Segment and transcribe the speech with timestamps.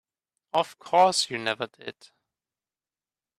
[0.51, 2.07] Of course you never did.